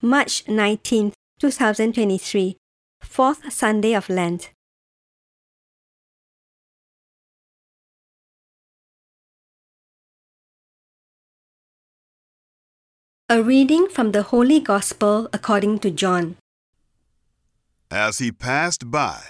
March 0.00 0.44
19th, 0.44 1.14
2023, 1.40 2.56
Fourth 3.00 3.52
Sunday 3.52 3.94
of 3.94 4.08
Lent. 4.08 4.52
A 13.28 13.42
reading 13.42 13.88
from 13.88 14.12
the 14.12 14.22
Holy 14.22 14.60
Gospel 14.60 15.28
according 15.32 15.80
to 15.80 15.90
John. 15.90 16.36
As 17.90 18.18
he 18.18 18.30
passed 18.30 18.92
by, 18.92 19.20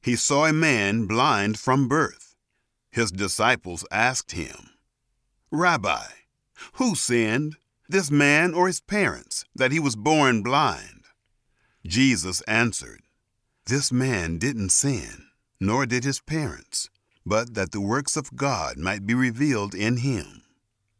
he 0.00 0.14
saw 0.14 0.46
a 0.46 0.52
man 0.52 1.06
blind 1.06 1.58
from 1.58 1.88
birth. 1.88 2.36
His 2.92 3.10
disciples 3.10 3.84
asked 3.90 4.30
him, 4.30 4.70
Rabbi, 5.50 6.06
who 6.74 6.94
sinned, 6.94 7.56
this 7.88 8.10
man 8.10 8.54
or 8.54 8.66
his 8.66 8.80
parents, 8.80 9.44
that 9.54 9.72
he 9.72 9.80
was 9.80 9.96
born 9.96 10.42
blind? 10.42 11.04
Jesus 11.86 12.40
answered, 12.42 13.02
This 13.66 13.90
man 13.90 14.38
didn't 14.38 14.70
sin, 14.70 15.26
nor 15.60 15.86
did 15.86 16.04
his 16.04 16.20
parents, 16.20 16.90
but 17.26 17.54
that 17.54 17.72
the 17.72 17.80
works 17.80 18.16
of 18.16 18.36
God 18.36 18.78
might 18.78 19.06
be 19.06 19.14
revealed 19.14 19.74
in 19.74 19.98
him. 19.98 20.42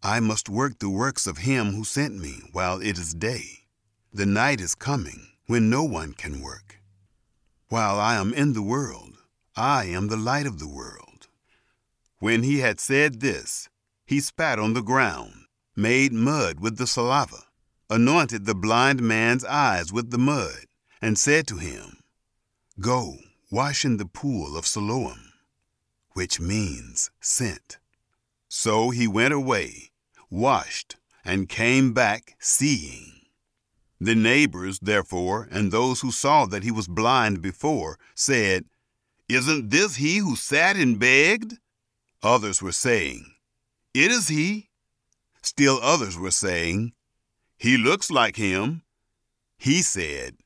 I 0.03 0.21
must 0.21 0.49
work 0.49 0.79
the 0.79 0.91
works 0.91 1.27
of 1.27 1.39
him 1.39 1.73
who 1.73 1.85
sent 1.85 2.19
me 2.19 2.41
while 2.53 2.81
it 2.81 2.99
is 2.99 3.15
day. 3.15 3.67
The 4.13 4.27
night 4.27 4.61
is 4.61 4.75
coming 4.75 5.29
when 5.47 5.71
no 5.71 5.85
one 5.85 6.13
can 6.13 6.41
work. 6.41 6.81
While 7.69 7.99
I 7.99 8.17
am 8.17 8.35
in 8.35 8.53
the 8.53 8.63
world, 8.63 9.19
I 9.57 9.85
am 9.85 10.09
the 10.09 10.17
light 10.17 10.47
of 10.47 10.59
the 10.59 10.69
world. 10.69 11.29
When 12.19 12.43
he 12.43 12.59
had 12.59 12.81
said 12.81 13.21
this, 13.21 13.69
he 14.05 14.21
spat 14.21 14.59
on 14.59 14.75
the 14.75 14.83
ground, 14.83 15.42
made 15.77 16.13
mud 16.13 16.61
with 16.61 16.77
the 16.77 16.87
saliva, 16.87 17.45
anointed 17.89 18.45
the 18.45 18.55
blind 18.55 19.01
man's 19.01 19.45
eyes 19.45 19.93
with 19.93 20.11
the 20.11 20.19
mud, 20.19 20.67
and 21.01 21.19
said 21.19 21.47
to 21.47 21.57
him, 21.57 21.99
Go, 22.81 23.17
wash 23.51 23.85
in 23.85 23.97
the 23.97 24.07
pool 24.07 24.57
of 24.57 24.67
Siloam, 24.67 25.33
which 26.13 26.41
means 26.41 27.11
sent. 27.21 27.79
So 28.49 28.91
he 28.91 29.07
went 29.07 29.35
away 29.35 29.93
washed, 30.33 30.97
and 31.25 31.49
came 31.49 31.93
back 31.93 32.35
seeing. 32.41 33.13
The 34.01 34.15
neighbors, 34.17 34.81
therefore, 34.81 35.47
and 35.53 35.71
those 35.71 36.01
who 36.01 36.11
saw 36.11 36.47
that 36.47 36.65
he 36.65 36.73
was 36.73 36.89
blind 36.89 37.43
before, 37.43 37.99
said, 38.15 38.65
Isn't 39.29 39.71
this 39.71 39.97
he 39.97 40.17
who 40.17 40.35
sat 40.35 40.77
and 40.77 40.99
begged? 40.99 41.59
Others 42.23 42.63
were 42.63 42.73
saying, 42.73 43.27
It 43.95 44.11
is 44.11 44.29
he. 44.29 44.71
Still 45.43 45.79
others 45.83 46.17
were 46.17 46.31
saying, 46.31 46.93
He 47.57 47.77
looks 47.77 48.11
like 48.11 48.37
him. 48.37 48.83
He 49.59 49.83
said, 49.83 50.37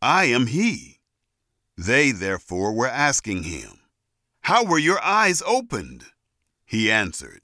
I 0.00 0.24
am 0.26 0.46
he. 0.46 1.00
They, 1.76 2.10
therefore, 2.10 2.72
were 2.72 2.88
asking 2.88 3.44
him, 3.44 3.80
How 4.42 4.64
were 4.64 4.78
your 4.78 5.02
eyes 5.02 5.42
opened? 5.46 6.04
He 6.64 6.90
answered, 6.90 7.42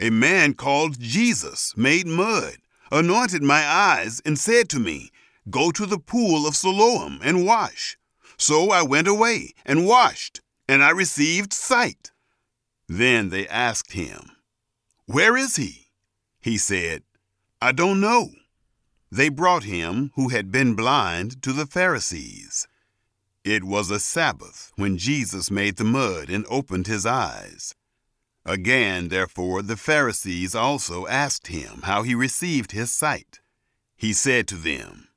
a 0.00 0.10
man 0.10 0.54
called 0.54 1.00
Jesus 1.00 1.76
made 1.76 2.06
mud, 2.06 2.58
anointed 2.92 3.42
my 3.42 3.66
eyes, 3.66 4.22
and 4.24 4.38
said 4.38 4.68
to 4.68 4.78
me, 4.78 5.10
Go 5.50 5.72
to 5.72 5.86
the 5.86 5.98
pool 5.98 6.46
of 6.46 6.54
Siloam 6.54 7.18
and 7.20 7.44
wash. 7.44 7.98
So 8.36 8.70
I 8.70 8.82
went 8.82 9.08
away 9.08 9.54
and 9.66 9.86
washed, 9.86 10.40
and 10.68 10.84
I 10.84 10.90
received 10.90 11.52
sight. 11.52 12.12
Then 12.86 13.30
they 13.30 13.48
asked 13.48 13.92
him, 13.92 14.30
Where 15.06 15.36
is 15.36 15.56
he? 15.56 15.87
He 16.48 16.56
said, 16.56 17.02
I 17.60 17.72
don't 17.72 18.00
know. 18.00 18.30
They 19.12 19.28
brought 19.28 19.64
him, 19.64 20.12
who 20.14 20.30
had 20.30 20.50
been 20.50 20.74
blind, 20.74 21.42
to 21.42 21.52
the 21.52 21.66
Pharisees. 21.66 22.66
It 23.44 23.64
was 23.64 23.90
a 23.90 24.00
Sabbath 24.00 24.72
when 24.76 24.96
Jesus 24.96 25.50
made 25.50 25.76
the 25.76 25.84
mud 25.84 26.30
and 26.30 26.46
opened 26.48 26.86
his 26.86 27.04
eyes. 27.04 27.74
Again, 28.46 29.08
therefore, 29.08 29.60
the 29.60 29.76
Pharisees 29.76 30.54
also 30.54 31.06
asked 31.06 31.48
him 31.48 31.82
how 31.82 32.02
he 32.02 32.14
received 32.14 32.72
his 32.72 32.90
sight. 32.90 33.40
He 33.94 34.14
said 34.14 34.48
to 34.48 34.56
them, 34.56 35.08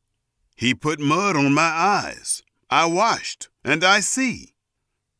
He 0.58 0.74
put 0.74 1.00
mud 1.00 1.38
on 1.38 1.54
my 1.54 1.62
eyes. 1.62 2.44
I 2.70 2.88
washed, 2.88 3.48
and 3.64 3.86
I 3.86 4.02
see. 4.02 4.54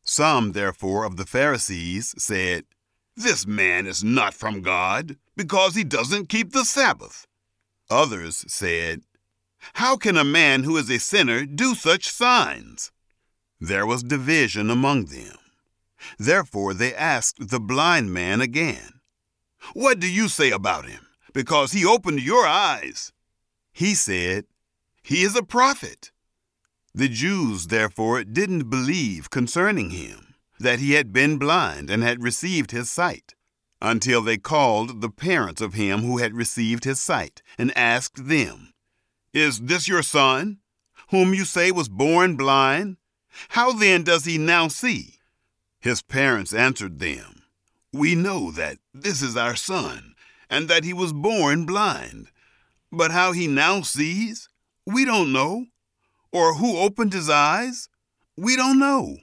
Some, 0.02 0.52
therefore, 0.52 1.04
of 1.06 1.16
the 1.16 1.24
Pharisees 1.24 2.14
said, 2.18 2.66
This 3.16 3.46
man 3.46 3.86
is 3.86 4.02
not 4.02 4.32
from 4.32 4.62
God, 4.62 5.16
because 5.36 5.74
he 5.74 5.84
doesn't 5.84 6.30
keep 6.30 6.52
the 6.52 6.64
Sabbath. 6.64 7.26
Others 7.90 8.44
said, 8.48 9.02
How 9.74 9.96
can 9.96 10.16
a 10.16 10.24
man 10.24 10.64
who 10.64 10.76
is 10.78 10.90
a 10.90 10.98
sinner 10.98 11.44
do 11.44 11.74
such 11.74 12.10
signs? 12.10 12.90
There 13.60 13.86
was 13.86 14.02
division 14.02 14.70
among 14.70 15.06
them. 15.06 15.36
Therefore 16.18 16.72
they 16.72 16.94
asked 16.94 17.50
the 17.50 17.60
blind 17.60 18.12
man 18.12 18.40
again, 18.40 19.00
What 19.74 20.00
do 20.00 20.10
you 20.10 20.28
say 20.28 20.50
about 20.50 20.86
him? 20.86 21.06
Because 21.34 21.72
he 21.72 21.84
opened 21.84 22.22
your 22.22 22.46
eyes. 22.46 23.12
He 23.72 23.94
said, 23.94 24.46
He 25.02 25.22
is 25.22 25.36
a 25.36 25.42
prophet. 25.42 26.12
The 26.94 27.08
Jews, 27.08 27.68
therefore, 27.68 28.24
didn't 28.24 28.70
believe 28.70 29.30
concerning 29.30 29.90
him 29.90 30.31
that 30.58 30.78
he 30.78 30.92
had 30.92 31.12
been 31.12 31.38
blind 31.38 31.90
and 31.90 32.02
had 32.02 32.22
received 32.22 32.70
his 32.70 32.90
sight, 32.90 33.34
until 33.80 34.22
they 34.22 34.38
called 34.38 35.00
the 35.00 35.10
parents 35.10 35.60
of 35.60 35.74
him 35.74 36.00
who 36.00 36.18
had 36.18 36.34
received 36.34 36.84
his 36.84 37.00
sight 37.00 37.42
and 37.58 37.76
asked 37.76 38.28
them, 38.28 38.72
Is 39.32 39.60
this 39.60 39.88
your 39.88 40.02
son, 40.02 40.58
whom 41.10 41.34
you 41.34 41.44
say 41.44 41.70
was 41.70 41.88
born 41.88 42.36
blind? 42.36 42.96
How 43.50 43.72
then 43.72 44.04
does 44.04 44.24
he 44.24 44.38
now 44.38 44.68
see? 44.68 45.18
His 45.80 46.02
parents 46.02 46.54
answered 46.54 47.00
them, 47.00 47.42
We 47.92 48.14
know 48.14 48.50
that 48.52 48.78
this 48.94 49.20
is 49.20 49.36
our 49.36 49.56
son, 49.56 50.14
and 50.48 50.68
that 50.68 50.84
he 50.84 50.92
was 50.92 51.12
born 51.12 51.66
blind. 51.66 52.28
But 52.92 53.10
how 53.10 53.32
he 53.32 53.46
now 53.46 53.80
sees, 53.82 54.48
we 54.86 55.04
don't 55.04 55.32
know. 55.32 55.66
Or 56.30 56.54
who 56.54 56.78
opened 56.78 57.12
his 57.12 57.28
eyes, 57.28 57.88
we 58.36 58.56
don't 58.56 58.78
know. 58.78 59.18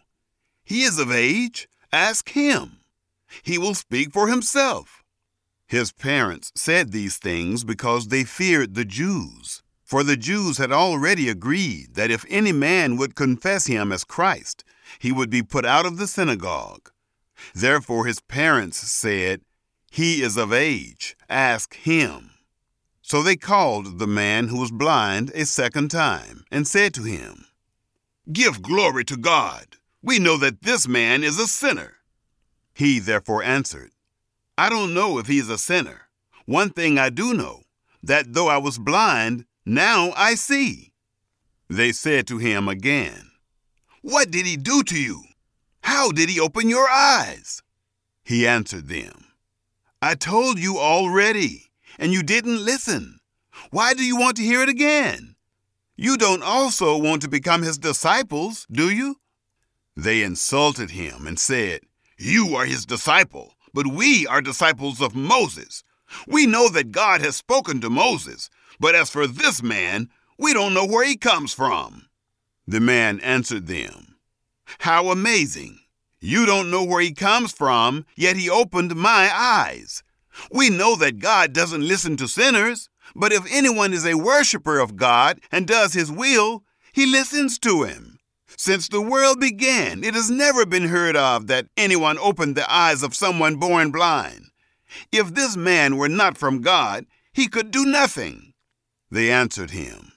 He 0.69 0.83
is 0.83 0.99
of 0.99 1.11
age, 1.11 1.67
ask 1.91 2.29
him. 2.29 2.81
He 3.41 3.57
will 3.57 3.73
speak 3.73 4.13
for 4.13 4.27
himself. 4.27 5.03
His 5.65 5.91
parents 5.91 6.51
said 6.53 6.91
these 6.91 7.17
things 7.17 7.63
because 7.63 8.09
they 8.09 8.23
feared 8.23 8.75
the 8.75 8.85
Jews. 8.85 9.63
For 9.83 10.03
the 10.03 10.15
Jews 10.15 10.59
had 10.59 10.71
already 10.71 11.27
agreed 11.27 11.95
that 11.95 12.11
if 12.11 12.23
any 12.29 12.51
man 12.51 12.97
would 12.97 13.15
confess 13.15 13.65
him 13.65 13.91
as 13.91 14.03
Christ, 14.03 14.63
he 14.99 15.11
would 15.11 15.31
be 15.31 15.41
put 15.41 15.65
out 15.65 15.87
of 15.87 15.97
the 15.97 16.05
synagogue. 16.05 16.91
Therefore 17.55 18.05
his 18.05 18.19
parents 18.19 18.77
said, 18.77 19.41
He 19.89 20.21
is 20.21 20.37
of 20.37 20.53
age, 20.53 21.17
ask 21.27 21.73
him. 21.77 22.29
So 23.01 23.23
they 23.23 23.37
called 23.37 23.97
the 23.97 24.05
man 24.05 24.49
who 24.49 24.59
was 24.59 24.69
blind 24.69 25.31
a 25.33 25.47
second 25.47 25.89
time, 25.89 26.43
and 26.51 26.67
said 26.67 26.93
to 26.93 27.01
him, 27.01 27.45
Give 28.31 28.61
glory 28.61 29.03
to 29.05 29.17
God. 29.17 29.78
We 30.01 30.19
know 30.19 30.37
that 30.37 30.61
this 30.61 30.87
man 30.87 31.23
is 31.23 31.39
a 31.39 31.47
sinner. 31.47 31.95
He 32.73 32.99
therefore 32.99 33.43
answered, 33.43 33.91
I 34.57 34.69
don't 34.69 34.93
know 34.93 35.17
if 35.19 35.27
he 35.27 35.39
is 35.39 35.49
a 35.49 35.57
sinner. 35.57 36.09
One 36.45 36.69
thing 36.69 36.97
I 36.97 37.09
do 37.09 37.33
know, 37.33 37.63
that 38.01 38.33
though 38.33 38.47
I 38.47 38.57
was 38.57 38.77
blind, 38.77 39.45
now 39.65 40.13
I 40.15 40.35
see. 40.35 40.93
They 41.69 41.91
said 41.91 42.27
to 42.27 42.37
him 42.37 42.67
again, 42.67 43.29
what 44.01 44.31
did 44.31 44.45
he 44.45 44.55
do 44.55 44.81
to 44.83 44.99
you? 44.99 45.23
How 45.81 46.11
did 46.11 46.29
he 46.29 46.39
open 46.39 46.69
your 46.69 46.89
eyes? 46.89 47.61
He 48.23 48.47
answered 48.47 48.87
them, 48.87 49.25
I 50.01 50.15
told 50.15 50.59
you 50.59 50.77
already, 50.77 51.65
and 51.97 52.13
you 52.13 52.23
didn't 52.23 52.63
listen. 52.63 53.19
Why 53.71 53.93
do 53.93 54.05
you 54.05 54.15
want 54.15 54.37
to 54.37 54.43
hear 54.43 54.61
it 54.61 54.69
again? 54.69 55.35
You 55.97 56.15
don't 56.15 56.43
also 56.43 56.97
want 56.97 57.21
to 57.23 57.27
become 57.27 57.61
his 57.61 57.77
disciples, 57.77 58.65
do 58.71 58.89
you? 58.89 59.17
They 60.01 60.23
insulted 60.23 60.91
him 60.91 61.27
and 61.27 61.37
said, 61.37 61.81
You 62.17 62.55
are 62.55 62.63
his 62.63 62.85
disciple, 62.85 63.55
but 63.73 63.85
we 63.85 64.25
are 64.27 64.41
disciples 64.41 65.01
of 65.01 65.13
Moses. 65.13 65.83
We 66.25 66.45
know 66.45 66.69
that 66.69 66.93
God 66.93 67.19
has 67.19 67.35
spoken 67.35 67.81
to 67.81 67.89
Moses, 67.89 68.49
but 68.79 68.95
as 68.95 69.09
for 69.09 69.27
this 69.27 69.61
man, 69.61 70.07
we 70.37 70.53
don't 70.53 70.73
know 70.73 70.85
where 70.85 71.05
he 71.05 71.17
comes 71.17 71.53
from. 71.53 72.07
The 72.65 72.79
man 72.79 73.19
answered 73.19 73.67
them, 73.67 74.15
How 74.79 75.09
amazing! 75.09 75.79
You 76.21 76.45
don't 76.45 76.71
know 76.71 76.85
where 76.85 77.01
he 77.01 77.11
comes 77.11 77.51
from, 77.51 78.05
yet 78.15 78.37
he 78.37 78.49
opened 78.49 78.95
my 78.95 79.29
eyes. 79.33 80.01
We 80.49 80.69
know 80.69 80.95
that 80.95 81.19
God 81.19 81.51
doesn't 81.51 81.85
listen 81.85 82.15
to 82.17 82.27
sinners, 82.29 82.87
but 83.17 83.33
if 83.33 83.43
anyone 83.51 83.91
is 83.91 84.05
a 84.05 84.17
worshiper 84.17 84.79
of 84.79 84.95
God 84.95 85.41
and 85.51 85.67
does 85.67 85.91
his 85.91 86.09
will, 86.09 86.63
he 86.93 87.05
listens 87.05 87.59
to 87.59 87.83
him. 87.83 88.08
Since 88.59 88.89
the 88.89 89.01
world 89.01 89.39
began, 89.39 90.03
it 90.03 90.15
has 90.15 90.29
never 90.29 90.65
been 90.65 90.89
heard 90.89 91.15
of 91.15 91.47
that 91.47 91.67
anyone 91.77 92.17
opened 92.17 92.57
the 92.57 92.69
eyes 92.69 93.03
of 93.03 93.15
someone 93.15 93.55
born 93.55 93.89
blind. 93.89 94.47
If 95.13 95.33
this 95.33 95.55
man 95.55 95.95
were 95.95 96.09
not 96.09 96.37
from 96.37 96.59
God, 96.59 97.05
he 97.31 97.47
could 97.47 97.71
do 97.71 97.85
nothing. 97.85 98.53
They 99.09 99.31
answered 99.31 99.71
him, 99.71 100.11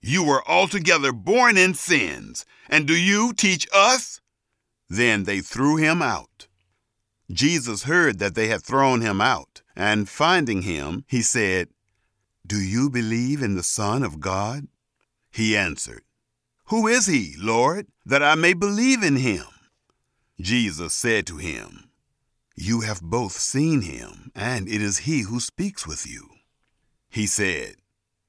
You 0.00 0.24
were 0.24 0.42
altogether 0.48 1.12
born 1.12 1.56
in 1.56 1.74
sins, 1.74 2.44
and 2.68 2.88
do 2.88 2.96
you 2.96 3.32
teach 3.32 3.68
us? 3.72 4.20
Then 4.88 5.22
they 5.22 5.38
threw 5.38 5.76
him 5.76 6.02
out. 6.02 6.48
Jesus 7.30 7.84
heard 7.84 8.18
that 8.18 8.34
they 8.34 8.48
had 8.48 8.64
thrown 8.64 9.00
him 9.00 9.20
out, 9.20 9.62
and 9.76 10.08
finding 10.08 10.62
him, 10.62 11.04
he 11.06 11.22
said, 11.22 11.68
Do 12.44 12.56
you 12.60 12.90
believe 12.90 13.42
in 13.42 13.54
the 13.54 13.62
Son 13.62 14.02
of 14.02 14.18
God? 14.18 14.66
He 15.30 15.56
answered, 15.56 16.02
Who 16.68 16.88
is 16.88 17.06
he, 17.06 17.34
Lord, 17.38 17.86
that 18.04 18.22
I 18.22 18.34
may 18.34 18.52
believe 18.52 19.02
in 19.02 19.16
him? 19.16 19.44
Jesus 20.40 20.92
said 20.92 21.26
to 21.28 21.36
him, 21.36 21.90
You 22.56 22.80
have 22.80 23.00
both 23.00 23.32
seen 23.32 23.82
him, 23.82 24.32
and 24.34 24.68
it 24.68 24.82
is 24.82 24.98
he 24.98 25.22
who 25.22 25.38
speaks 25.38 25.86
with 25.86 26.06
you. 26.06 26.28
He 27.08 27.26
said, 27.26 27.76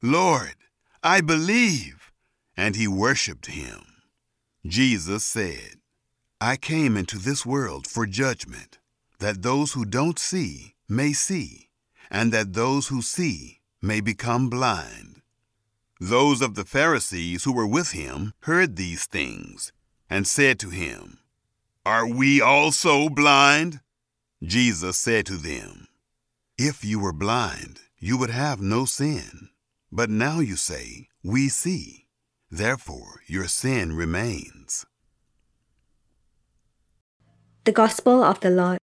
Lord, 0.02 0.56
I 1.04 1.22
believe. 1.22 2.12
And 2.56 2.76
he 2.76 2.88
worshipped 2.88 3.48
him. 3.48 3.86
Jesus 4.66 5.24
said, 5.24 5.76
I 6.40 6.58
came 6.58 6.98
into 6.98 7.18
this 7.18 7.46
world 7.46 7.88
for 7.88 8.06
judgment, 8.06 8.78
that 9.20 9.42
those 9.42 9.74
who 9.74 9.86
don't 9.86 10.20
see 10.20 10.76
may 10.88 11.14
see, 11.14 11.70
and 12.12 12.32
that 12.34 12.54
those 12.54 12.88
who 12.88 13.02
see 13.02 13.62
may 13.82 14.02
become 14.02 14.50
blind. 14.50 15.07
Those 16.00 16.42
of 16.42 16.54
the 16.54 16.66
Pharisees 16.66 17.44
who 17.44 17.54
were 17.54 17.68
with 17.68 17.92
him 17.92 18.34
heard 18.42 18.76
these 18.76 19.06
things, 19.06 19.72
and 20.10 20.28
said 20.28 20.60
to 20.60 20.70
him, 20.70 21.20
Are 21.86 22.08
we 22.08 22.40
also 22.40 23.10
blind? 23.10 23.82
Jesus 24.44 24.98
said 24.98 25.26
to 25.26 25.38
them, 25.38 25.88
If 26.58 26.86
you 26.86 27.00
were 27.00 27.14
blind, 27.14 27.80
you 27.98 28.18
would 28.18 28.30
have 28.30 28.62
no 28.62 28.86
sin. 28.86 29.50
But 29.92 30.10
now 30.10 30.40
you 30.40 30.56
say, 30.56 31.08
We 31.24 31.50
see. 31.50 32.06
Therefore 32.52 33.22
your 33.26 33.48
sin 33.48 33.94
remains. 33.94 34.86
The 37.64 37.72
Gospel 37.72 38.24
of 38.24 38.40
the 38.40 38.50
Lord. 38.52 38.78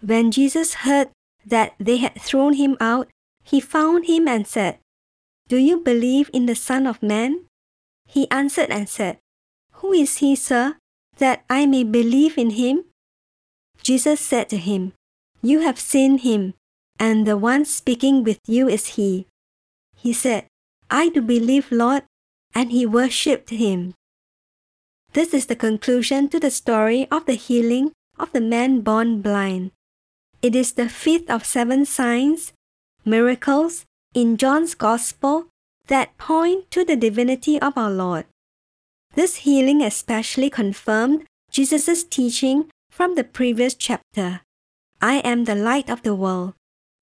When 0.00 0.30
Jesus 0.30 0.74
heard 0.82 1.10
that 1.44 1.74
they 1.78 1.98
had 1.98 2.20
thrown 2.20 2.54
him 2.54 2.76
out, 2.80 3.08
he 3.44 3.60
found 3.60 4.06
him 4.06 4.28
and 4.28 4.46
said, 4.46 4.78
Do 5.48 5.56
you 5.56 5.80
believe 5.80 6.30
in 6.32 6.46
the 6.46 6.54
Son 6.54 6.86
of 6.86 7.02
Man? 7.02 7.46
He 8.06 8.30
answered 8.30 8.70
and 8.70 8.88
said, 8.88 9.18
Who 9.80 9.92
is 9.92 10.18
he, 10.18 10.36
sir, 10.36 10.76
that 11.18 11.44
I 11.48 11.66
may 11.66 11.84
believe 11.84 12.36
in 12.38 12.50
him? 12.50 12.84
Jesus 13.82 14.20
said 14.20 14.48
to 14.50 14.56
him, 14.56 14.92
You 15.42 15.60
have 15.60 15.78
seen 15.78 16.18
him, 16.18 16.54
and 16.98 17.26
the 17.26 17.36
one 17.36 17.64
speaking 17.64 18.24
with 18.24 18.40
you 18.46 18.68
is 18.68 18.98
he. 18.98 19.26
He 19.96 20.12
said, 20.12 20.46
I 20.90 21.08
do 21.08 21.22
believe, 21.22 21.70
Lord, 21.70 22.04
and 22.54 22.72
he 22.72 22.84
worshipped 22.84 23.50
him. 23.50 23.94
This 25.12 25.34
is 25.34 25.46
the 25.46 25.56
conclusion 25.56 26.28
to 26.28 26.38
the 26.38 26.50
story 26.50 27.08
of 27.10 27.26
the 27.26 27.34
healing 27.34 27.92
of 28.18 28.32
the 28.32 28.40
man 28.40 28.80
born 28.82 29.22
blind. 29.22 29.72
It 30.42 30.54
is 30.54 30.72
the 30.72 30.88
fifth 30.88 31.30
of 31.30 31.44
seven 31.44 31.84
signs, 31.84 32.52
miracles, 33.04 33.84
in 34.14 34.36
John's 34.36 34.74
Gospel 34.74 35.46
that 35.86 36.16
point 36.18 36.70
to 36.70 36.84
the 36.84 36.96
divinity 36.96 37.60
of 37.60 37.76
our 37.76 37.90
Lord. 37.90 38.26
This 39.14 39.36
healing 39.46 39.82
especially 39.82 40.50
confirmed 40.50 41.26
Jesus' 41.50 42.04
teaching 42.04 42.70
from 42.90 43.14
the 43.14 43.24
previous 43.24 43.74
chapter 43.74 44.42
I 45.00 45.16
am 45.24 45.44
the 45.44 45.54
light 45.54 45.88
of 45.88 46.02
the 46.02 46.14
world. 46.14 46.54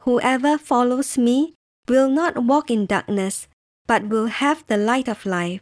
Whoever 0.03 0.57
follows 0.57 1.19
me 1.19 1.55
will 1.89 2.09
not 2.09 2.45
walk 2.45 2.71
in 2.71 2.87
darkness, 2.87 3.49
but 3.87 4.09
will 4.09 4.27
have 4.27 4.65
the 4.67 4.77
light 4.77 5.09
of 5.09 5.27
life. 5.27 5.61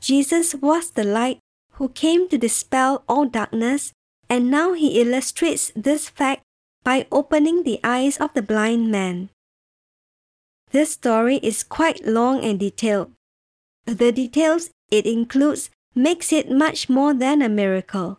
Jesus 0.00 0.54
was 0.54 0.92
the 0.92 1.04
light 1.04 1.38
who 1.72 1.88
came 1.90 2.28
to 2.28 2.38
dispel 2.38 3.02
all 3.08 3.26
darkness, 3.26 3.92
and 4.30 4.50
now 4.50 4.72
he 4.72 5.00
illustrates 5.00 5.70
this 5.74 6.08
fact 6.08 6.43
by 6.84 7.06
opening 7.10 7.64
the 7.64 7.80
eyes 7.82 8.18
of 8.18 8.32
the 8.34 8.42
blind 8.42 8.90
man. 8.90 9.30
This 10.70 10.92
story 10.92 11.36
is 11.42 11.62
quite 11.62 12.06
long 12.06 12.44
and 12.44 12.60
detailed. 12.60 13.10
The 13.86 14.12
details 14.12 14.70
it 14.90 15.06
includes 15.06 15.70
makes 15.94 16.32
it 16.32 16.50
much 16.50 16.88
more 16.88 17.14
than 17.14 17.40
a 17.40 17.48
miracle. 17.48 18.18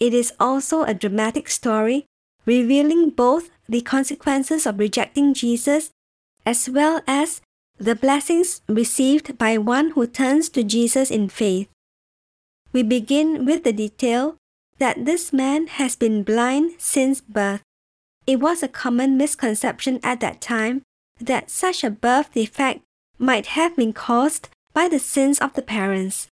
It 0.00 0.14
is 0.14 0.32
also 0.40 0.84
a 0.84 0.94
dramatic 0.94 1.50
story 1.50 2.06
revealing 2.46 3.10
both 3.10 3.50
the 3.68 3.82
consequences 3.82 4.64
of 4.64 4.78
rejecting 4.78 5.34
Jesus 5.34 5.90
as 6.46 6.68
well 6.68 7.02
as 7.06 7.42
the 7.76 7.94
blessings 7.94 8.62
received 8.68 9.36
by 9.36 9.58
one 9.58 9.90
who 9.90 10.06
turns 10.06 10.48
to 10.50 10.64
Jesus 10.64 11.10
in 11.10 11.28
faith. 11.28 11.68
We 12.72 12.82
begin 12.82 13.44
with 13.44 13.64
the 13.64 13.72
detail 13.72 14.36
that 14.78 15.04
this 15.04 15.32
man 15.32 15.66
has 15.66 15.96
been 15.96 16.22
blind 16.22 16.72
since 16.78 17.20
birth. 17.20 17.62
It 18.28 18.40
was 18.40 18.62
a 18.62 18.68
common 18.68 19.16
misconception 19.16 20.00
at 20.02 20.20
that 20.20 20.42
time 20.42 20.82
that 21.18 21.48
such 21.48 21.82
a 21.82 21.88
birth 21.88 22.34
defect 22.34 22.82
might 23.18 23.46
have 23.56 23.74
been 23.74 23.94
caused 23.94 24.50
by 24.74 24.86
the 24.86 24.98
sins 24.98 25.38
of 25.38 25.54
the 25.54 25.62
parents. 25.62 26.28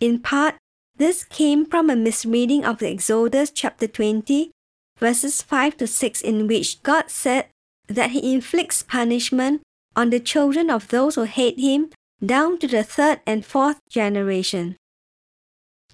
In 0.00 0.18
part, 0.18 0.56
this 0.96 1.22
came 1.22 1.64
from 1.64 1.88
a 1.88 1.94
misreading 1.94 2.64
of 2.64 2.78
the 2.78 2.88
Exodus 2.88 3.52
chapter 3.52 3.86
20, 3.86 4.50
verses 4.98 5.42
5 5.42 5.76
to 5.76 5.86
6, 5.86 6.20
in 6.22 6.48
which 6.48 6.82
God 6.82 7.08
said 7.08 7.46
that 7.86 8.10
He 8.10 8.34
inflicts 8.34 8.82
punishment 8.82 9.62
on 9.94 10.10
the 10.10 10.18
children 10.18 10.70
of 10.70 10.88
those 10.88 11.14
who 11.14 11.22
hate 11.22 11.60
Him 11.60 11.90
down 12.18 12.58
to 12.58 12.66
the 12.66 12.82
third 12.82 13.20
and 13.28 13.46
fourth 13.46 13.78
generation. 13.88 14.74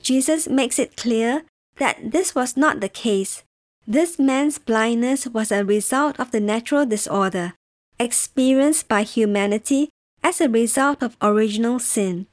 Jesus 0.00 0.48
makes 0.48 0.78
it 0.78 0.96
clear 0.96 1.42
that 1.76 2.12
this 2.12 2.34
was 2.34 2.56
not 2.56 2.80
the 2.80 2.88
case. 2.88 3.42
This 3.90 4.18
man's 4.18 4.58
blindness 4.58 5.26
was 5.26 5.50
a 5.50 5.64
result 5.64 6.20
of 6.20 6.30
the 6.30 6.40
natural 6.40 6.84
disorder 6.84 7.54
experienced 7.98 8.86
by 8.86 9.02
humanity 9.02 9.88
as 10.22 10.42
a 10.42 10.48
result 10.50 11.02
of 11.02 11.16
original 11.22 11.78
sin. 11.78 12.26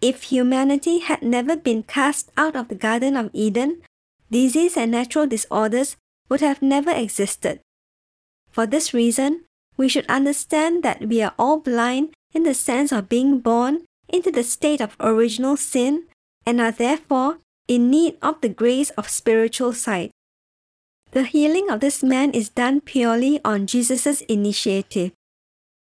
If 0.00 0.30
humanity 0.30 1.00
had 1.00 1.20
never 1.20 1.56
been 1.56 1.82
cast 1.82 2.30
out 2.36 2.54
of 2.54 2.68
the 2.68 2.76
Garden 2.76 3.16
of 3.16 3.30
Eden, 3.32 3.82
disease 4.30 4.76
and 4.76 4.92
natural 4.92 5.26
disorders 5.26 5.96
would 6.28 6.42
have 6.42 6.62
never 6.62 6.92
existed. 6.92 7.58
For 8.52 8.64
this 8.64 8.94
reason, 8.94 9.46
we 9.76 9.88
should 9.88 10.06
understand 10.06 10.84
that 10.84 11.08
we 11.08 11.20
are 11.22 11.34
all 11.40 11.58
blind 11.58 12.14
in 12.32 12.44
the 12.44 12.54
sense 12.54 12.92
of 12.92 13.08
being 13.08 13.40
born 13.40 13.82
into 14.08 14.30
the 14.30 14.44
state 14.44 14.80
of 14.80 14.94
original 15.00 15.56
sin 15.56 16.04
and 16.46 16.60
are 16.60 16.70
therefore 16.70 17.38
in 17.66 17.90
need 17.90 18.16
of 18.22 18.40
the 18.42 18.48
grace 18.48 18.90
of 18.90 19.08
spiritual 19.08 19.72
sight. 19.72 20.12
The 21.12 21.24
healing 21.24 21.70
of 21.70 21.80
this 21.80 22.02
man 22.02 22.32
is 22.32 22.48
done 22.48 22.80
purely 22.80 23.40
on 23.44 23.66
Jesus' 23.66 24.20
initiative. 24.22 25.12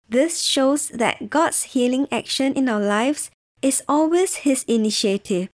This 0.08 0.42
shows 0.42 0.88
that 0.88 1.30
God's 1.30 1.74
healing 1.74 2.06
action 2.12 2.52
in 2.54 2.68
our 2.68 2.80
lives 2.80 3.30
is 3.62 3.82
always 3.88 4.46
His 4.46 4.62
initiative. 4.68 5.48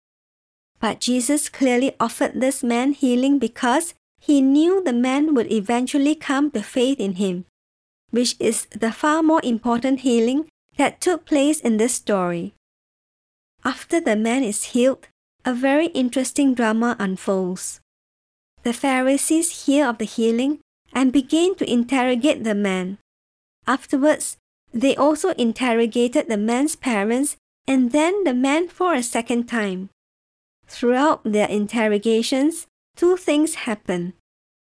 But 0.81 1.01
Jesus 1.01 1.49
clearly 1.49 1.95
offered 2.01 2.41
this 2.41 2.65
man 2.65 2.93
healing 2.93 3.39
because 3.39 3.95
he 4.23 4.41
knew 4.41 4.81
the 4.81 4.93
man 4.93 5.35
would 5.35 5.51
eventually 5.51 6.15
come 6.15 6.51
to 6.53 6.63
faith 6.63 7.01
in 7.01 7.17
him, 7.17 7.45
which 8.11 8.37
is 8.39 8.67
the 8.67 8.93
far 8.93 9.21
more 9.21 9.41
important 9.43 10.01
healing 10.01 10.47
that 10.77 11.01
took 11.01 11.25
place 11.27 11.61
in 11.61 11.77
this 11.77 11.95
story. 11.95 12.55
After 13.65 14.01
the 14.01 14.15
man 14.15 14.45
is 14.45 14.75
healed, 14.75 15.09
a 15.45 15.53
very 15.53 15.87
interesting 15.87 16.55
drama 16.55 16.95
unfolds. 17.01 17.82
The 18.63 18.73
Pharisees 18.73 19.67
hear 19.67 19.87
of 19.87 19.99
the 19.99 20.05
healing 20.05 20.61
and 20.93 21.13
begin 21.13 21.55
to 21.57 21.71
interrogate 21.71 22.45
the 22.45 22.55
man. 22.55 22.99
Afterwards, 23.67 24.37
they 24.73 24.97
also 24.97 25.31
interrogated 25.31 26.29
the 26.29 26.37
man's 26.37 26.77
parents 26.77 27.37
and 27.67 27.93
then 27.93 28.25
the 28.25 28.35
man 28.35 28.69
for 28.69 28.95
a 28.95 29.03
second 29.03 29.49
time. 29.49 29.91
Throughout 30.67 31.23
their 31.25 31.49
interrogations, 31.49 32.67
two 32.97 33.17
things 33.17 33.67
happen. 33.67 34.15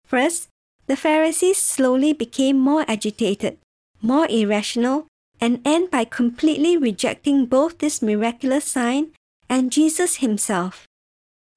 First, 0.03 0.49
the 0.87 0.95
Pharisees 0.95 1.57
slowly 1.57 2.13
became 2.13 2.59
more 2.59 2.85
agitated, 2.87 3.57
more 4.01 4.27
irrational, 4.29 5.07
and 5.41 5.61
end 5.65 5.91
by 5.91 6.05
completely 6.05 6.77
rejecting 6.77 7.45
both 7.45 7.79
this 7.79 8.01
miraculous 8.01 8.65
sign 8.65 9.11
and 9.49 9.71
Jesus 9.71 10.17
himself. 10.17 10.85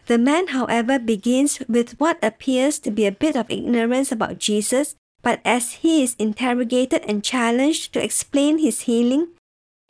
The 0.09 0.17
man, 0.17 0.49
however, 0.49 0.99
begins 0.99 1.61
with 1.69 2.01
what 2.01 2.19
appears 2.25 2.79
to 2.81 2.91
be 2.91 3.05
a 3.05 3.13
bit 3.13 3.37
of 3.37 3.51
ignorance 3.51 4.11
about 4.11 4.39
Jesus, 4.39 4.97
but 5.21 5.41
as 5.45 5.85
he 5.85 6.03
is 6.03 6.17
interrogated 6.19 7.05
and 7.07 7.23
challenged 7.23 7.93
to 7.93 8.03
explain 8.03 8.57
his 8.57 8.89
healing, 8.89 9.29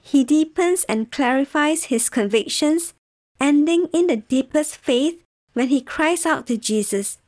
he 0.03 0.25
deepens 0.25 0.83
and 0.89 1.13
clarifies 1.13 1.85
his 1.85 2.09
convictions, 2.11 2.95
ending 3.39 3.87
in 3.93 4.09
the 4.09 4.17
deepest 4.17 4.77
faith 4.77 5.23
when 5.55 5.69
he 5.69 5.81
cries 5.81 6.27
out 6.27 6.49
to 6.49 6.57
Jesus, 6.57 7.19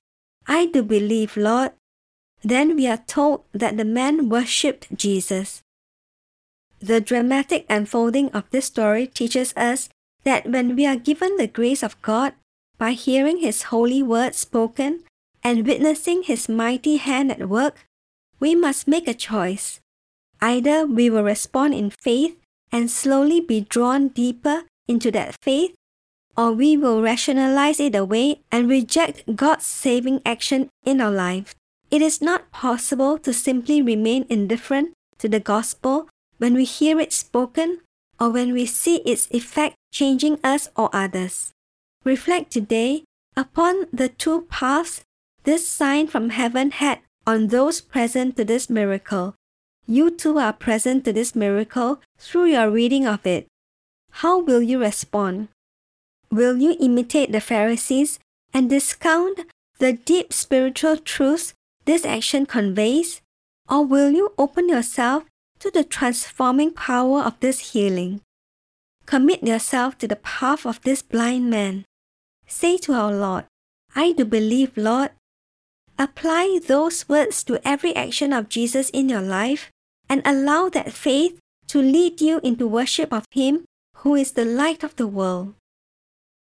I 0.49 0.67
do 0.67 0.83
believe, 0.83 1.37
Lord. 1.37 1.71
Then 2.43 2.75
we 2.75 2.89
are 2.89 3.05
told 3.07 3.45
that 3.53 3.77
the 3.77 3.85
man 3.85 4.29
worshipped 4.29 4.97
Jesus. 4.97 5.63
The 6.81 7.01
dramatic 7.01 7.67
unfolding 7.69 8.31
of 8.33 8.51
this 8.51 8.67
story 8.67 9.07
teaches 9.07 9.55
us 9.57 9.91
that 10.25 10.51
when 10.51 10.75
we 10.75 10.87
are 10.87 10.97
given 10.97 11.37
the 11.37 11.47
grace 11.47 11.85
of 11.85 12.01
God 12.03 12.33
by 12.81 12.93
hearing 12.93 13.39
His 13.45 13.65
holy 13.69 14.03
word 14.03 14.35
spoken 14.35 15.05
and 15.45 15.67
witnessing 15.67 16.23
His 16.23 16.49
mighty 16.49 16.97
hand 16.97 17.31
at 17.31 17.47
work, 17.47 17.77
we 18.41 18.55
must 18.55 18.89
make 18.89 19.07
a 19.07 19.13
choice. 19.13 19.81
Either 20.41 20.87
we 20.87 21.11
will 21.11 21.23
respond 21.23 21.75
in 21.75 21.91
faith 21.91 22.41
and 22.73 22.91
slowly 22.91 23.39
be 23.39 23.61
drawn 23.61 24.09
deeper 24.09 24.65
into 24.89 25.11
that 25.11 25.37
faith, 25.43 25.75
or 26.39 26.53
we 26.53 26.75
will 26.75 27.03
rationalize 27.03 27.79
it 27.79 27.95
away 27.95 28.41
and 28.51 28.71
reject 28.71 29.37
God's 29.37 29.67
saving 29.67 30.23
action 30.25 30.71
in 30.83 31.03
our 31.03 31.13
life. 31.13 31.55
It 31.91 32.01
is 32.01 32.23
not 32.23 32.51
possible 32.51 33.19
to 33.19 33.35
simply 33.35 33.83
remain 33.83 34.25
indifferent 34.31 34.95
to 35.19 35.29
the 35.29 35.41
gospel 35.41 36.09
when 36.39 36.55
we 36.55 36.65
hear 36.65 36.99
it 36.99 37.13
spoken 37.13 37.81
or 38.19 38.31
when 38.31 38.55
we 38.55 38.65
see 38.65 39.05
its 39.05 39.29
effect 39.33 39.77
changing 39.93 40.41
us 40.43 40.71
or 40.77 40.89
others. 40.95 41.53
Reflect 42.04 42.50
today 42.50 43.04
upon 43.37 43.85
the 43.92 44.09
two 44.09 44.47
paths 44.49 45.04
this 45.45 45.69
sign 45.69 46.07
from 46.07 46.30
heaven 46.30 46.71
had 46.71 47.00
on 47.26 47.49
those 47.49 47.83
present 47.83 48.37
to 48.37 48.45
this 48.45 48.71
miracle. 48.71 49.35
You 49.87 50.11
too 50.11 50.38
are 50.38 50.54
present 50.54 51.04
to 51.04 51.12
this 51.12 51.35
miracle 51.35 52.00
through 52.19 52.47
your 52.47 52.71
reading 52.71 53.07
of 53.07 53.26
it. 53.26 53.47
How 54.25 54.38
will 54.38 54.62
you 54.62 54.80
respond? 54.80 55.49
Will 56.30 56.57
you 56.57 56.75
imitate 56.80 57.33
the 57.33 57.40
Pharisees 57.40 58.19
and 58.54 58.71
discount 58.71 59.40
the 59.78 59.92
deep 59.92 60.33
spiritual 60.33 60.97
truths 60.97 61.52
this 61.85 62.07
action 62.07 62.47
conveys? 62.47 63.21
Or 63.69 63.85
will 63.85 64.11
you 64.11 64.33
open 64.38 64.69
yourself 64.69 65.25
to 65.59 65.71
the 65.71 65.85
transforming 65.85 66.73
power 66.73 67.21
of 67.21 67.38
this 67.40 67.73
healing? 67.73 68.23
Commit 69.04 69.42
yourself 69.42 69.99
to 69.99 70.09
the 70.09 70.16
path 70.16 70.64
of 70.64 70.80
this 70.83 71.02
blind 71.02 71.50
man. 71.50 71.85
Say 72.50 72.76
to 72.78 72.92
our 72.92 73.14
Lord, 73.14 73.47
I 73.95 74.11
do 74.11 74.25
believe, 74.25 74.76
Lord. 74.76 75.12
Apply 75.97 76.59
those 76.66 77.09
words 77.09 77.45
to 77.45 77.61
every 77.66 77.95
action 77.95 78.33
of 78.33 78.49
Jesus 78.49 78.90
in 78.90 79.09
your 79.09 79.23
life 79.23 79.71
and 80.09 80.21
allow 80.25 80.69
that 80.71 80.92
faith 80.92 81.38
to 81.69 81.80
lead 81.80 82.21
you 82.21 82.40
into 82.42 82.66
worship 82.66 83.12
of 83.12 83.25
Him 83.30 83.64
who 84.02 84.16
is 84.16 84.33
the 84.33 84.45
light 84.45 84.83
of 84.83 84.97
the 84.97 85.07
world. 85.07 85.54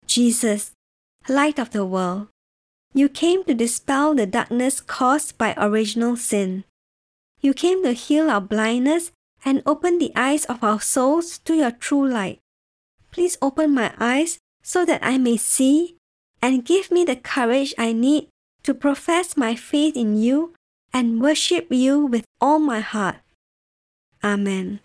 Jesus, 0.07 0.73
light 1.29 1.59
of 1.59 1.71
the 1.71 1.85
world, 1.85 2.29
you 2.95 3.09
came 3.11 3.45
to 3.45 3.55
dispel 3.55 4.15
the 4.15 4.27
darkness 4.27 4.81
caused 4.81 5.37
by 5.37 5.55
original 5.59 6.17
sin. 6.17 6.65
You 7.41 7.53
came 7.53 7.83
to 7.83 7.93
heal 7.93 8.31
our 8.31 8.41
blindness 8.41 9.13
and 9.45 9.63
open 9.67 9.99
the 9.99 10.13
eyes 10.17 10.47
of 10.47 10.65
our 10.65 10.81
souls 10.81 11.39
to 11.45 11.55
your 11.55 11.71
true 11.71 12.09
light. 12.09 12.39
Please 13.11 13.37
open 13.43 13.75
my 13.75 13.93
eyes 14.01 14.39
so 14.63 14.85
that 14.85 15.03
I 15.03 15.19
may 15.19 15.37
see 15.37 15.97
and 16.41 16.65
give 16.65 16.91
me 16.91 17.05
the 17.05 17.17
courage 17.17 17.75
I 17.77 17.93
need 17.93 18.29
to 18.63 18.75
profess 18.75 19.37
my 19.37 19.55
faith 19.55 19.97
in 19.97 20.17
you 20.17 20.55
and 20.93 21.21
worship 21.21 21.67
you 21.71 22.07
with 22.07 22.25
all 22.41 22.59
my 22.59 22.81
heart. 22.81 23.17
Amen. 24.23 24.81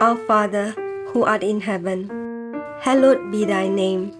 Our 0.00 0.16
Father, 0.26 0.74
who 1.08 1.24
art 1.24 1.42
in 1.42 1.60
heaven, 1.62 2.10
hallowed 2.80 3.30
be 3.30 3.44
thy 3.44 3.68
name. 3.68 4.12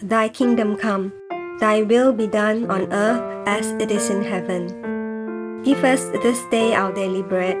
Thy 0.00 0.28
kingdom 0.28 0.76
come, 0.76 1.12
thy 1.60 1.82
will 1.82 2.12
be 2.12 2.26
done 2.26 2.70
on 2.70 2.92
earth 2.92 3.20
as 3.46 3.72
it 3.82 3.90
is 3.90 4.08
in 4.08 4.24
heaven. 4.24 4.70
Give 5.62 5.84
us 5.84 6.08
this 6.24 6.40
day 6.48 6.72
our 6.72 6.92
daily 6.92 7.22
bread, 7.22 7.58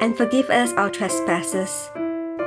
and 0.00 0.16
forgive 0.16 0.48
us 0.48 0.72
our 0.80 0.88
trespasses, 0.88 1.90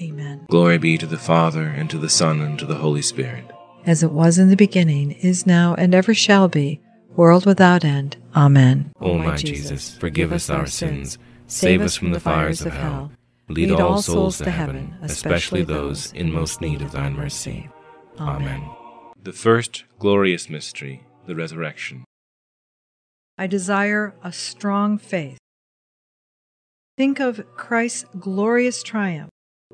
Amen. 0.00 0.46
Glory 0.50 0.78
be 0.78 0.98
to 0.98 1.06
the 1.06 1.18
Father, 1.18 1.64
and 1.64 1.88
to 1.90 1.98
the 1.98 2.10
Son, 2.10 2.40
and 2.40 2.58
to 2.58 2.66
the 2.66 2.76
Holy 2.76 3.02
Spirit. 3.02 3.44
As 3.84 4.02
it 4.02 4.12
was 4.12 4.38
in 4.38 4.50
the 4.50 4.56
beginning, 4.56 5.12
is 5.12 5.46
now, 5.46 5.74
and 5.74 5.94
ever 5.94 6.12
shall 6.12 6.48
be, 6.48 6.80
world 7.14 7.46
without 7.46 7.84
end. 7.84 8.16
Amen. 8.34 8.92
O 9.00 9.16
my 9.16 9.36
Jesus, 9.36 9.96
forgive 9.96 10.32
us 10.32 10.50
our 10.50 10.66
sins, 10.66 11.18
save 11.46 11.80
us 11.80 11.96
from 11.96 12.10
the 12.10 12.20
fires 12.20 12.60
of 12.62 12.72
hell. 12.72 13.12
Lead 13.48 13.70
all 13.70 14.02
souls 14.02 14.38
to 14.38 14.50
heaven, 14.50 14.94
especially 15.02 15.62
those 15.62 16.12
in 16.12 16.32
most 16.32 16.60
need 16.60 16.82
of 16.82 16.92
thine 16.92 17.14
mercy. 17.14 17.70
Amen. 18.18 18.68
The 19.22 19.32
first 19.32 19.84
glorious 19.98 20.50
mystery, 20.50 21.04
the 21.26 21.34
resurrection. 21.34 22.04
I 23.38 23.46
desire 23.46 24.14
a 24.22 24.32
strong 24.32 24.98
faith. 24.98 25.38
Think 26.96 27.20
of 27.20 27.44
Christ's 27.56 28.06
glorious 28.18 28.82
triumph 28.82 29.30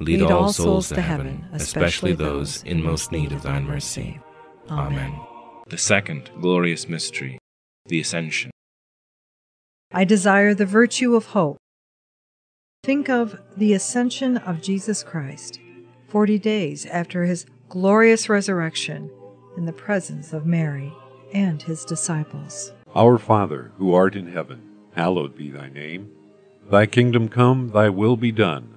Lead 0.00 0.22
all 0.22 0.50
souls 0.50 0.88
to 0.88 1.02
heaven, 1.02 1.44
especially 1.52 2.14
those 2.14 2.62
in 2.64 2.82
most 2.82 3.12
need 3.12 3.32
of 3.32 3.42
thine 3.42 3.64
mercy. 3.64 4.18
Amen. 4.70 5.14
The 5.68 5.76
second 5.76 6.30
glorious 6.40 6.88
mystery, 6.88 7.38
the 7.86 8.00
Ascension. 8.00 8.50
I 9.92 10.04
desire 10.04 10.54
the 10.54 10.64
virtue 10.64 11.14
of 11.14 11.26
hope. 11.26 11.58
Think 12.82 13.10
of 13.10 13.38
the 13.58 13.74
ascension 13.74 14.38
of 14.38 14.62
Jesus 14.62 15.02
Christ, 15.02 15.60
40 16.08 16.38
days 16.38 16.86
after 16.86 17.24
his 17.24 17.44
glorious 17.68 18.30
resurrection, 18.30 19.10
in 19.58 19.66
the 19.66 19.72
presence 19.72 20.32
of 20.32 20.46
Mary 20.46 20.94
and 21.34 21.60
his 21.60 21.84
disciples. 21.84 22.72
Our 22.94 23.18
Father, 23.18 23.72
who 23.76 23.92
art 23.92 24.16
in 24.16 24.32
heaven, 24.32 24.62
hallowed 24.94 25.36
be 25.36 25.50
thy 25.50 25.68
name. 25.68 26.10
Thy 26.70 26.86
kingdom 26.86 27.28
come, 27.28 27.68
thy 27.68 27.90
will 27.90 28.16
be 28.16 28.32
done, 28.32 28.76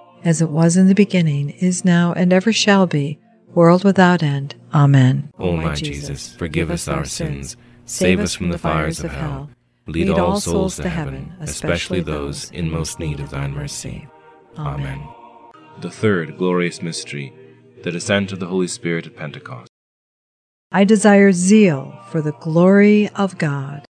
As 0.23 0.41
it 0.41 0.49
was 0.49 0.77
in 0.77 0.87
the 0.87 0.95
beginning, 0.95 1.49
is 1.49 1.83
now, 1.83 2.13
and 2.13 2.31
ever 2.31 2.53
shall 2.53 2.85
be, 2.85 3.19
world 3.55 3.83
without 3.83 4.21
end. 4.21 4.55
Amen. 4.73 5.31
O 5.39 5.57
my 5.57 5.73
Jesus, 5.73 6.35
forgive 6.35 6.69
us 6.69 6.87
our 6.87 7.05
sins, 7.05 7.57
save 7.85 8.19
us 8.19 8.35
from 8.35 8.49
the 8.49 8.59
fires 8.59 9.03
of 9.03 9.11
hell, 9.11 9.49
lead 9.87 10.09
all 10.09 10.39
souls 10.39 10.75
to 10.77 10.89
heaven, 10.89 11.33
especially 11.39 12.01
those 12.01 12.51
in 12.51 12.69
most 12.69 12.99
need 12.99 13.19
of 13.19 13.31
thine 13.31 13.53
mercy. 13.53 14.07
Amen. 14.57 15.01
The 15.81 15.89
third 15.89 16.37
glorious 16.37 16.81
mystery, 16.81 17.33
the 17.83 17.91
descent 17.91 18.31
of 18.31 18.39
the 18.39 18.47
Holy 18.47 18.67
Spirit 18.67 19.07
at 19.07 19.15
Pentecost. 19.15 19.69
I 20.71 20.83
desire 20.83 21.31
zeal 21.31 21.99
for 22.09 22.21
the 22.21 22.33
glory 22.33 23.09
of 23.15 23.37
God. 23.37 23.85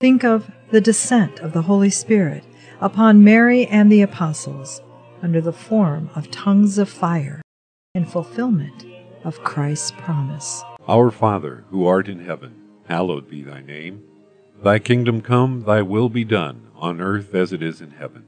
Think 0.00 0.24
of 0.24 0.50
the 0.70 0.80
descent 0.80 1.40
of 1.40 1.52
the 1.52 1.62
Holy 1.62 1.90
Spirit 1.90 2.44
upon 2.80 3.24
Mary 3.24 3.66
and 3.66 3.90
the 3.90 4.02
apostles 4.02 4.80
under 5.22 5.40
the 5.40 5.52
form 5.52 6.10
of 6.14 6.30
tongues 6.30 6.78
of 6.78 6.88
fire 6.88 7.42
in 7.94 8.04
fulfillment 8.04 8.84
of 9.24 9.42
Christ's 9.42 9.90
promise. 9.92 10.62
Our 10.88 11.10
Father, 11.10 11.64
who 11.70 11.86
art 11.86 12.08
in 12.08 12.24
heaven, 12.24 12.54
hallowed 12.88 13.28
be 13.28 13.42
thy 13.42 13.60
name. 13.62 14.02
Thy 14.62 14.78
kingdom 14.78 15.20
come, 15.20 15.64
thy 15.64 15.82
will 15.82 16.08
be 16.08 16.24
done, 16.24 16.68
on 16.76 17.00
earth 17.00 17.34
as 17.34 17.52
it 17.52 17.62
is 17.62 17.80
in 17.80 17.90
heaven. 17.90 18.24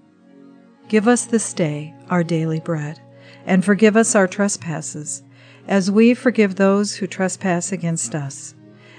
Give 0.88 1.07
us 1.07 1.27
this 1.27 1.53
day 1.53 1.94
our 2.09 2.24
daily 2.24 2.61
bread, 2.61 3.01
and 3.46 3.64
forgive 3.64 3.96
us 3.96 4.14
our 4.14 4.27
trespasses, 4.27 5.22
as 5.66 5.90
we 5.90 6.14
forgive 6.14 6.57
those 6.57 6.96
who 6.96 7.07
trespass 7.07 7.72
against 7.72 8.14
us. 8.14 8.55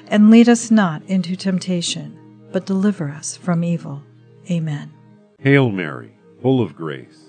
And 0.07 0.29
lead 0.29 0.49
us 0.49 0.71
not 0.71 1.03
into 1.03 1.35
temptation, 1.35 2.17
but 2.51 2.65
deliver 2.65 3.09
us 3.09 3.35
from 3.35 3.63
evil. 3.63 4.03
Amen. 4.49 4.91
Hail 5.39 5.69
Mary, 5.69 6.15
full 6.41 6.61
of 6.61 6.75
grace, 6.75 7.28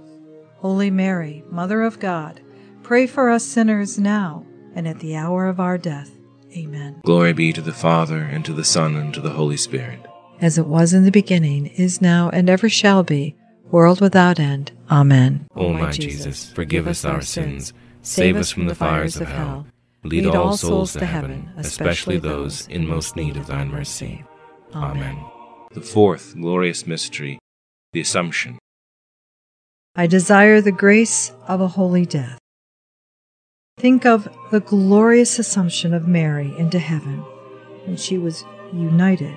Holy 0.61 0.91
Mary, 0.91 1.43
Mother 1.49 1.81
of 1.81 1.99
God, 1.99 2.39
pray 2.83 3.07
for 3.07 3.31
us 3.31 3.43
sinners 3.43 3.97
now 3.97 4.45
and 4.75 4.87
at 4.87 4.99
the 4.99 5.15
hour 5.15 5.47
of 5.47 5.59
our 5.59 5.75
death. 5.75 6.11
Amen. 6.55 7.01
Glory 7.03 7.33
be 7.33 7.51
to 7.51 7.61
the 7.61 7.73
Father, 7.73 8.19
and 8.19 8.45
to 8.45 8.53
the 8.53 8.63
Son, 8.63 8.95
and 8.95 9.11
to 9.15 9.21
the 9.21 9.31
Holy 9.31 9.57
Spirit. 9.57 10.05
As 10.39 10.59
it 10.59 10.67
was 10.67 10.93
in 10.93 11.03
the 11.03 11.11
beginning, 11.11 11.65
is 11.65 11.99
now, 11.99 12.29
and 12.29 12.47
ever 12.47 12.69
shall 12.69 13.01
be, 13.01 13.35
world 13.71 14.01
without 14.01 14.39
end. 14.39 14.71
Amen. 14.91 15.47
O 15.55 15.73
my 15.73 15.91
Jesus, 15.91 16.51
forgive 16.51 16.87
us 16.87 17.05
our 17.05 17.21
sins, 17.21 17.73
save 18.03 18.35
us 18.35 18.51
from 18.51 18.67
the 18.67 18.75
fires 18.75 19.17
of 19.17 19.29
hell, 19.29 19.65
lead 20.03 20.27
all 20.27 20.55
souls 20.55 20.93
to 20.93 21.07
heaven, 21.07 21.49
especially 21.57 22.19
those 22.19 22.67
in 22.67 22.85
most 22.85 23.15
need 23.15 23.35
of 23.35 23.47
thine 23.47 23.71
mercy. 23.71 24.23
Amen. 24.75 25.17
The 25.71 25.81
fourth 25.81 26.35
glorious 26.39 26.85
mystery, 26.85 27.39
the 27.93 28.01
Assumption. 28.01 28.59
I 29.93 30.07
desire 30.07 30.61
the 30.61 30.71
grace 30.71 31.33
of 31.49 31.59
a 31.59 31.67
holy 31.67 32.05
death. 32.05 32.39
Think 33.77 34.05
of 34.05 34.29
the 34.49 34.61
glorious 34.61 35.37
assumption 35.37 35.93
of 35.93 36.07
Mary 36.07 36.55
into 36.57 36.79
heaven 36.79 37.17
when 37.83 37.97
she 37.97 38.17
was 38.17 38.45
united 38.71 39.35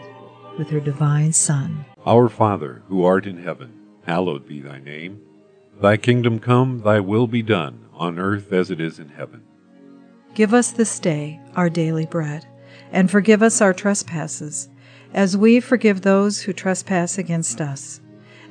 with 0.57 0.71
her 0.71 0.79
divine 0.79 1.33
Son. 1.33 1.85
Our 2.07 2.29
Father, 2.29 2.83
who 2.87 3.03
art 3.03 3.27
in 3.27 3.43
heaven, 3.43 3.73
hallowed 4.07 4.47
be 4.47 4.61
thy 4.61 4.79
name. 4.79 5.21
Thy 5.81 5.97
kingdom 5.97 6.39
come, 6.39 6.83
thy 6.83 7.01
will 7.01 7.27
be 7.27 7.43
done, 7.43 7.87
on 7.93 8.21
earth 8.21 8.53
as 8.53 8.71
it 8.71 8.81
is 8.81 9.01
in 9.01 9.09
heaven. 9.09 9.43
Give 10.35 10.55
us 10.55 10.71
this 10.71 11.01
day 11.01 11.41
our 11.57 11.69
daily 11.69 12.07
bread, 12.07 12.47
and 12.93 13.11
forgive 13.11 13.43
us 13.43 13.61
our 13.61 13.75
trespasses, 13.75 14.69
as 15.13 15.37
we 15.37 15.59
forgive 15.59 16.03
those 16.03 16.43
who 16.43 16.53
trespass 16.53 17.19
against 17.19 17.61
us. 17.61 18.01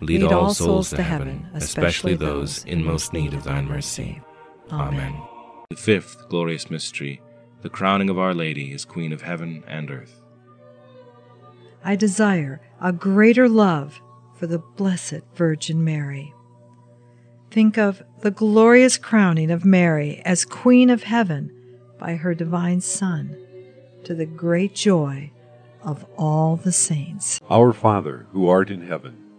lead 0.00 0.22
all 0.24 0.54
souls 0.54 0.90
to 0.90 1.02
heaven, 1.02 1.46
especially 1.54 2.14
those 2.14 2.64
in 2.64 2.84
most 2.84 3.12
need 3.12 3.34
of 3.34 3.44
thine 3.44 3.66
mercy. 3.66 4.20
Amen. 4.70 5.14
The 5.70 5.76
fifth 5.76 6.28
glorious 6.28 6.70
mystery, 6.70 7.20
the 7.62 7.68
crowning 7.68 8.10
of 8.10 8.18
Our 8.18 8.34
Lady 8.34 8.72
as 8.72 8.84
Queen 8.84 9.12
of 9.12 9.22
heaven 9.22 9.64
and 9.66 9.90
earth. 9.90 10.20
I 11.84 11.96
desire 11.96 12.60
a 12.80 12.92
greater 12.92 13.48
love 13.48 14.00
for 14.34 14.46
the 14.46 14.58
Blessed 14.58 15.22
Virgin 15.34 15.84
Mary. 15.84 16.34
Think 17.50 17.78
of 17.78 18.02
the 18.20 18.30
glorious 18.30 18.98
crowning 18.98 19.50
of 19.50 19.64
Mary 19.64 20.20
as 20.24 20.44
Queen 20.44 20.90
of 20.90 21.04
heaven 21.04 21.50
by 21.98 22.14
her 22.16 22.34
divine 22.34 22.80
Son, 22.80 23.36
to 24.04 24.14
the 24.14 24.26
great 24.26 24.74
joy 24.74 25.30
of 25.82 26.04
all 26.16 26.56
the 26.56 26.72
saints. 26.72 27.40
Our 27.50 27.72
Father, 27.72 28.26
who 28.32 28.48
art 28.48 28.70
in 28.70 28.86
heaven, 28.86 29.16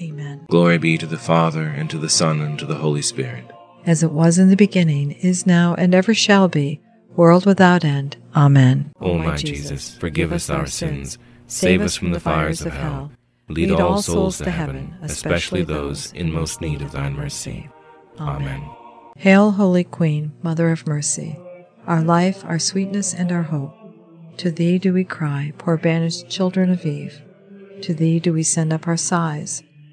Amen. 0.00 0.46
Glory 0.50 0.78
be 0.78 0.98
to 0.98 1.06
the 1.06 1.18
Father, 1.18 1.64
and 1.64 1.88
to 1.90 1.98
the 1.98 2.08
Son, 2.08 2.40
and 2.40 2.58
to 2.58 2.66
the 2.66 2.76
Holy 2.76 3.02
Spirit. 3.02 3.44
As 3.84 4.02
it 4.02 4.12
was 4.12 4.38
in 4.38 4.50
the 4.50 4.56
beginning, 4.56 5.12
is 5.12 5.46
now, 5.46 5.74
and 5.74 5.94
ever 5.94 6.12
shall 6.12 6.48
be, 6.48 6.80
world 7.16 7.46
without 7.46 7.84
end. 7.84 8.16
Amen. 8.34 8.92
O 9.00 9.16
my 9.18 9.36
Jesus, 9.36 9.96
forgive 9.96 10.32
us 10.32 10.50
our 10.50 10.66
sins, 10.66 11.18
save 11.46 11.80
us 11.80 11.96
from 11.96 12.10
the 12.10 12.20
fires 12.20 12.60
of 12.62 12.72
hell, 12.72 13.10
lead 13.48 13.70
all 13.70 14.02
souls 14.02 14.38
to 14.38 14.50
heaven, 14.50 14.94
especially 15.02 15.62
those 15.62 16.12
in 16.12 16.32
most 16.32 16.60
need 16.60 16.82
of 16.82 16.92
thine 16.92 17.14
mercy. 17.14 17.68
Amen. 18.18 18.62
Hail, 19.16 19.52
Holy 19.52 19.84
Queen, 19.84 20.32
Mother 20.42 20.70
of 20.70 20.86
Mercy, 20.86 21.38
our 21.86 22.02
life, 22.02 22.44
our 22.44 22.58
sweetness, 22.58 23.14
and 23.14 23.32
our 23.32 23.44
hope. 23.44 23.74
To 24.38 24.50
thee 24.50 24.78
do 24.78 24.92
we 24.92 25.04
cry, 25.04 25.52
poor 25.56 25.78
banished 25.78 26.28
children 26.28 26.70
of 26.70 26.84
Eve. 26.84 27.22
To 27.82 27.94
thee 27.94 28.20
do 28.20 28.32
we 28.32 28.42
send 28.42 28.72
up 28.72 28.86
our 28.86 28.96
sighs, 28.96 29.62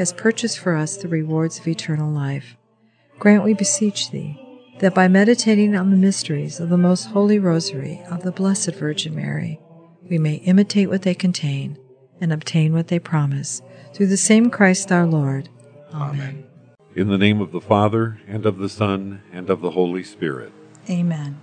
has 0.00 0.14
purchased 0.14 0.58
for 0.58 0.76
us 0.76 0.96
the 0.96 1.08
rewards 1.08 1.58
of 1.58 1.68
eternal 1.68 2.10
life, 2.10 2.56
grant, 3.18 3.44
we 3.44 3.52
beseech 3.52 4.10
thee, 4.10 4.34
that 4.78 4.94
by 4.94 5.06
meditating 5.06 5.76
on 5.76 5.90
the 5.90 5.96
mysteries 5.96 6.58
of 6.58 6.70
the 6.70 6.78
most 6.78 7.04
holy 7.04 7.38
rosary 7.38 8.02
of 8.10 8.22
the 8.22 8.32
Blessed 8.32 8.74
Virgin 8.76 9.14
Mary, 9.14 9.60
we 10.08 10.16
may 10.16 10.36
imitate 10.36 10.88
what 10.88 11.02
they 11.02 11.14
contain 11.14 11.78
and 12.18 12.32
obtain 12.32 12.72
what 12.72 12.88
they 12.88 12.98
promise, 12.98 13.60
through 13.92 14.06
the 14.06 14.16
same 14.16 14.48
Christ 14.48 14.90
our 14.90 15.06
Lord. 15.06 15.50
Amen. 15.92 16.44
In 16.96 17.08
the 17.08 17.18
name 17.18 17.42
of 17.42 17.52
the 17.52 17.60
Father, 17.60 18.18
and 18.26 18.46
of 18.46 18.56
the 18.56 18.70
Son, 18.70 19.20
and 19.30 19.50
of 19.50 19.60
the 19.60 19.72
Holy 19.72 20.02
Spirit. 20.02 20.50
Amen. 20.88 21.38